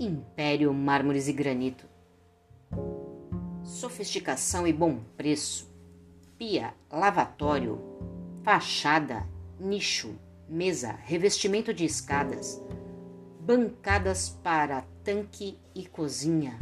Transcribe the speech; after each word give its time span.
Império 0.00 0.72
Mármores 0.72 1.26
e 1.26 1.32
Granito. 1.32 1.84
Sofisticação 3.64 4.64
e 4.64 4.72
bom 4.72 5.00
preço. 5.16 5.68
Pia, 6.38 6.72
lavatório, 6.88 7.80
fachada, 8.44 9.26
nicho, 9.58 10.14
mesa, 10.48 10.92
revestimento 10.92 11.74
de 11.74 11.84
escadas, 11.84 12.62
bancadas 13.40 14.28
para 14.28 14.82
tanque 15.02 15.58
e 15.74 15.84
cozinha. 15.84 16.56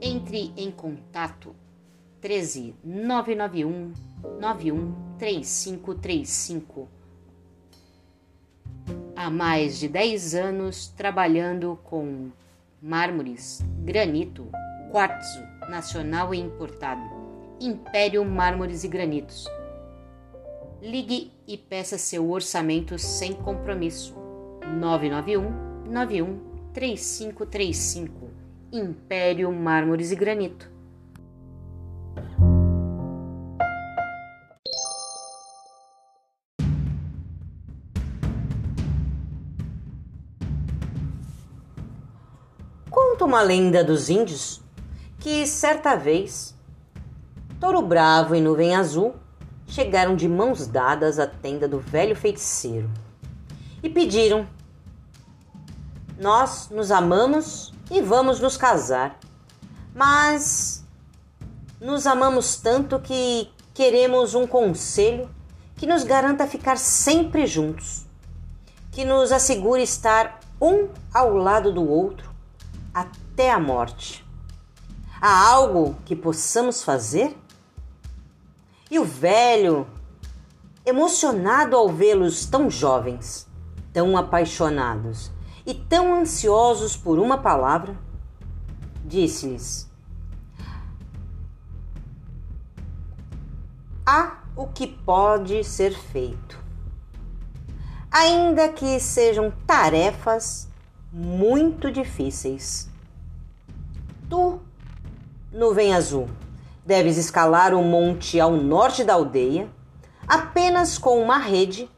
Entre 0.00 0.52
em 0.56 0.70
contato 0.70 1.56
13 2.20 2.76
991 2.84 3.92
91 4.38 5.16
3535 5.18 6.88
há 9.16 9.30
mais 9.30 9.78
de 9.78 9.88
10 9.88 10.34
anos 10.34 10.88
trabalhando 10.88 11.78
com 11.84 12.30
mármores, 12.82 13.64
granito, 13.84 14.50
quartzo 14.90 15.40
nacional 15.70 16.34
e 16.34 16.40
importado, 16.40 17.00
Império 17.60 18.24
Mármores 18.24 18.82
e 18.82 18.88
Granitos. 18.88 19.46
Ligue 20.80 21.30
e 21.46 21.56
peça 21.56 21.96
seu 21.96 22.28
orçamento 22.28 22.98
sem 22.98 23.34
compromisso. 23.34 24.16
991 24.76 25.88
91 25.88 26.40
3535 26.72 28.30
Império 28.72 29.52
Mármores 29.52 30.10
e 30.10 30.16
Granito. 30.16 30.71
Conta 43.12 43.26
uma 43.26 43.42
lenda 43.42 43.84
dos 43.84 44.08
índios 44.08 44.62
que 45.18 45.46
certa 45.46 45.94
vez 45.94 46.56
Touro 47.60 47.82
Bravo 47.82 48.34
e 48.34 48.40
Nuvem 48.40 48.74
Azul 48.74 49.14
chegaram 49.66 50.16
de 50.16 50.26
mãos 50.26 50.66
dadas 50.66 51.18
à 51.18 51.26
tenda 51.26 51.68
do 51.68 51.78
velho 51.78 52.16
feiticeiro 52.16 52.90
e 53.82 53.90
pediram: 53.90 54.46
Nós 56.18 56.70
nos 56.70 56.90
amamos 56.90 57.70
e 57.90 58.00
vamos 58.00 58.40
nos 58.40 58.56
casar, 58.56 59.20
mas 59.94 60.82
nos 61.78 62.06
amamos 62.06 62.56
tanto 62.56 62.98
que 62.98 63.46
queremos 63.74 64.34
um 64.34 64.46
conselho 64.46 65.28
que 65.76 65.84
nos 65.84 66.02
garanta 66.02 66.46
ficar 66.46 66.78
sempre 66.78 67.46
juntos, 67.46 68.06
que 68.90 69.04
nos 69.04 69.32
assegure 69.32 69.82
estar 69.82 70.40
um 70.58 70.88
ao 71.12 71.36
lado 71.36 71.70
do 71.70 71.86
outro 71.86 72.31
até 72.92 73.50
a 73.50 73.58
morte. 73.58 74.24
Há 75.20 75.48
algo 75.48 75.96
que 76.04 76.16
possamos 76.16 76.82
fazer? 76.82 77.36
E 78.90 78.98
o 78.98 79.04
velho, 79.04 79.86
emocionado 80.84 81.76
ao 81.76 81.88
vê-los 81.88 82.44
tão 82.44 82.68
jovens, 82.68 83.48
tão 83.92 84.16
apaixonados 84.16 85.30
e 85.64 85.72
tão 85.72 86.14
ansiosos 86.14 86.96
por 86.96 87.18
uma 87.18 87.38
palavra, 87.38 87.96
disse-lhes: 89.04 89.88
Há 94.04 94.42
o 94.56 94.66
que 94.66 94.86
pode 94.86 95.62
ser 95.64 95.92
feito, 95.92 96.58
ainda 98.10 98.68
que 98.68 98.98
sejam 98.98 99.52
tarefas 99.66 100.68
muito 101.12 101.90
difíceis. 101.90 102.88
Tu, 104.30 104.58
nuvem 105.52 105.94
azul, 105.94 106.28
deves 106.86 107.18
escalar 107.18 107.74
o 107.74 107.84
monte 107.84 108.40
ao 108.40 108.52
norte 108.52 109.04
da 109.04 109.12
aldeia, 109.12 109.68
apenas 110.26 110.96
com 110.96 111.22
uma 111.22 111.36
rede, 111.36 111.90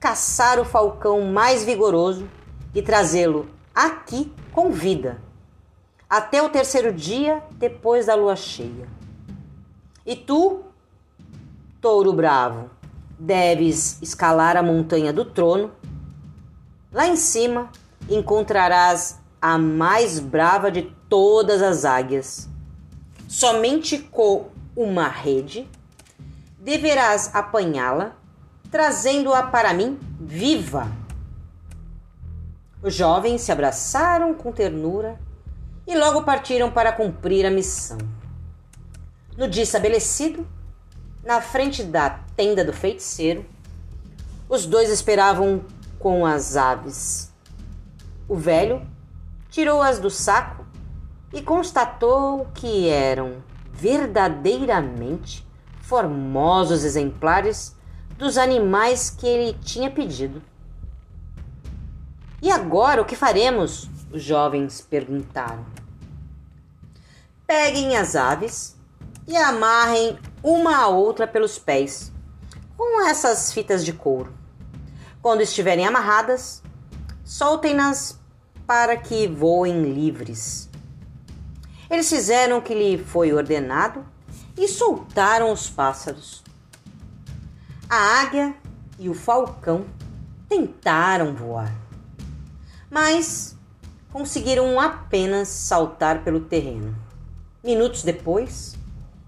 caçar 0.00 0.58
o 0.58 0.64
falcão 0.64 1.20
mais 1.20 1.64
vigoroso 1.64 2.26
e 2.74 2.80
trazê-lo 2.80 3.46
aqui 3.74 4.32
com 4.52 4.70
vida, 4.70 5.18
até 6.08 6.42
o 6.42 6.48
terceiro 6.48 6.92
dia 6.92 7.42
depois 7.52 8.06
da 8.06 8.14
lua 8.14 8.34
cheia. 8.34 8.88
E 10.04 10.16
tu, 10.16 10.64
touro 11.80 12.12
bravo, 12.12 12.70
deves 13.18 14.00
escalar 14.02 14.56
a 14.56 14.62
montanha 14.62 15.12
do 15.12 15.24
trono. 15.24 15.70
Lá 16.90 17.06
em 17.06 17.16
cima, 17.16 17.70
encontrarás 18.08 19.20
a 19.40 19.58
mais 19.58 20.18
brava 20.18 20.70
de 20.70 20.82
todas 21.08 21.62
as 21.62 21.84
águias. 21.84 22.48
Somente 23.28 23.98
com 23.98 24.48
uma 24.76 25.08
rede 25.08 25.68
deverás 26.58 27.34
apanhá-la, 27.34 28.16
trazendo-a 28.70 29.42
para 29.42 29.74
mim 29.74 29.98
viva. 30.20 30.90
Os 32.80 32.94
jovens 32.94 33.40
se 33.42 33.50
abraçaram 33.50 34.34
com 34.34 34.52
ternura 34.52 35.18
e 35.86 35.96
logo 35.96 36.22
partiram 36.22 36.70
para 36.70 36.92
cumprir 36.92 37.44
a 37.44 37.50
missão. 37.50 37.98
No 39.36 39.48
dia 39.48 39.62
estabelecido, 39.62 40.46
na 41.24 41.40
frente 41.40 41.82
da 41.82 42.10
tenda 42.36 42.64
do 42.64 42.72
feiticeiro, 42.72 43.44
os 44.48 44.66
dois 44.66 44.90
esperavam 44.90 45.64
com 45.98 46.24
as 46.26 46.56
aves 46.56 47.31
o 48.32 48.36
velho 48.36 48.80
tirou-as 49.50 49.98
do 49.98 50.08
saco 50.08 50.64
e 51.34 51.42
constatou 51.42 52.46
que 52.54 52.88
eram 52.88 53.44
verdadeiramente 53.70 55.46
formosos 55.82 56.82
exemplares 56.82 57.76
dos 58.16 58.38
animais 58.38 59.10
que 59.10 59.26
ele 59.26 59.52
tinha 59.62 59.90
pedido. 59.90 60.42
E 62.40 62.50
agora 62.50 63.02
o 63.02 63.04
que 63.04 63.14
faremos? 63.14 63.90
Os 64.10 64.22
jovens 64.22 64.80
perguntaram. 64.80 65.66
Peguem 67.46 67.98
as 67.98 68.16
aves 68.16 68.78
e 69.28 69.36
amarrem 69.36 70.18
uma 70.42 70.78
a 70.78 70.88
outra 70.88 71.26
pelos 71.26 71.58
pés 71.58 72.10
com 72.78 73.06
essas 73.06 73.52
fitas 73.52 73.84
de 73.84 73.92
couro. 73.92 74.32
Quando 75.20 75.42
estiverem 75.42 75.86
amarradas, 75.86 76.62
soltem-nas 77.22 78.21
para 78.72 78.96
que 78.96 79.28
voem 79.28 79.92
livres. 79.92 80.66
Eles 81.90 82.08
fizeram 82.08 82.56
o 82.56 82.62
que 82.62 82.72
lhe 82.72 82.96
foi 82.96 83.30
ordenado 83.30 84.02
e 84.56 84.66
soltaram 84.66 85.52
os 85.52 85.68
pássaros. 85.68 86.42
A 87.86 88.22
águia 88.22 88.56
e 88.98 89.10
o 89.10 89.14
falcão 89.14 89.84
tentaram 90.48 91.34
voar, 91.34 91.70
mas 92.90 93.58
conseguiram 94.10 94.80
apenas 94.80 95.48
saltar 95.48 96.24
pelo 96.24 96.40
terreno. 96.40 96.96
Minutos 97.62 98.02
depois, 98.02 98.74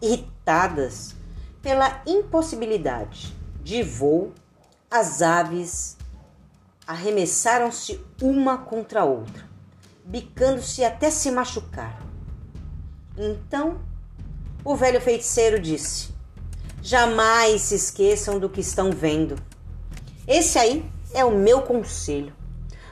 irritadas 0.00 1.14
pela 1.60 2.00
impossibilidade 2.06 3.36
de 3.62 3.82
voo, 3.82 4.32
as 4.90 5.20
aves 5.20 5.98
arremessaram-se 6.86 8.04
uma 8.20 8.58
contra 8.58 9.00
a 9.00 9.04
outra, 9.04 9.48
bicando-se 10.04 10.84
até 10.84 11.10
se 11.10 11.30
machucar. 11.30 12.00
Então, 13.16 13.80
o 14.64 14.76
velho 14.76 15.00
feiticeiro 15.00 15.58
disse: 15.58 16.14
Jamais 16.82 17.62
se 17.62 17.74
esqueçam 17.74 18.38
do 18.38 18.48
que 18.48 18.60
estão 18.60 18.90
vendo. 18.90 19.36
Esse 20.26 20.58
aí 20.58 20.90
é 21.12 21.24
o 21.24 21.30
meu 21.30 21.62
conselho. 21.62 22.32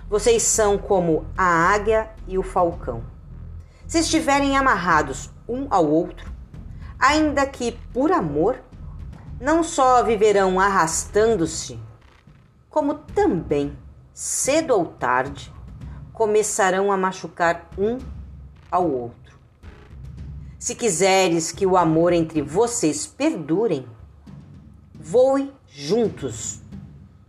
Vocês 0.09 0.43
são 0.43 0.79
como 0.79 1.27
a 1.37 1.45
águia 1.45 2.11
e 2.27 2.39
o 2.39 2.43
falcão. 2.43 3.03
Se 3.87 3.99
estiverem 3.99 4.57
amarrados 4.57 5.31
um 5.49 5.67
ao 5.71 5.87
outro, 5.87 6.31
ainda 6.99 7.47
que 7.47 7.73
por 7.93 8.13
amor, 8.13 8.63
não 9.41 9.63
só 9.63 10.03
viverão 10.05 10.61
arrastando-se, 10.61 11.79
como 12.71 12.95
também 12.95 13.77
cedo 14.13 14.75
ou 14.75 14.87
tarde, 14.87 15.53
começarão 16.13 16.93
a 16.93 16.97
machucar 16.97 17.69
um 17.79 17.99
ao 18.71 18.91
outro. 18.91 19.39
Se 20.59 20.75
quiseres 20.75 21.51
que 21.51 21.67
o 21.67 21.77
amor 21.77 22.13
entre 22.13 22.41
vocês 22.41 23.07
perdurem, 23.07 23.87
voe 24.95 25.53
juntos, 25.67 26.61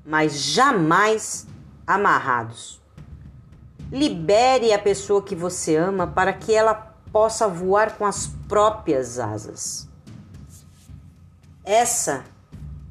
mas 0.06 0.39
jamais 0.39 1.47
amarrados. 1.88 2.81
Libere 3.91 4.74
a 4.74 4.79
pessoa 4.79 5.21
que 5.21 5.36
você 5.36 5.75
ama 5.75 6.06
para 6.06 6.33
que 6.33 6.53
ela 6.53 6.75
possa 7.12 7.47
voar 7.47 7.97
com 7.97 8.06
as 8.06 8.27
próprias 8.47 9.19
asas. 9.19 9.88
Essa 11.63 12.24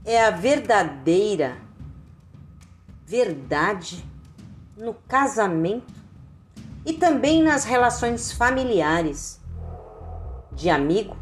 é 0.05 0.25
a 0.25 0.31
verdadeira 0.31 1.59
verdade 3.07 4.05
no 4.77 4.95
casamento 5.09 5.93
e 6.85 6.93
também 6.93 7.43
nas 7.43 7.65
relações 7.65 8.33
familiares, 8.33 9.41
de 10.53 10.69
amigo 10.69 11.17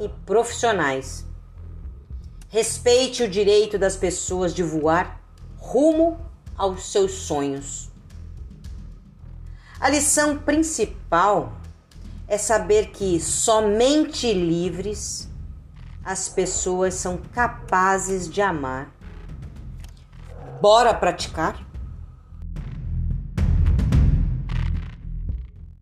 e 0.00 0.08
profissionais. 0.26 1.24
Respeite 2.48 3.22
o 3.22 3.28
direito 3.28 3.78
das 3.78 3.96
pessoas 3.96 4.54
de 4.54 4.62
voar 4.62 5.20
rumo 5.56 6.18
aos 6.56 6.92
seus 6.92 7.12
sonhos. 7.12 7.90
A 9.80 9.88
lição 9.88 10.38
principal 10.38 11.52
é 12.28 12.38
saber 12.38 12.90
que 12.90 13.20
somente 13.20 14.32
livres 14.32 15.28
as 16.04 16.28
pessoas 16.28 16.94
são 16.94 17.16
capazes 17.16 18.28
de 18.28 18.42
amar. 18.42 18.93
Bora 20.64 20.94
praticar? 20.94 21.63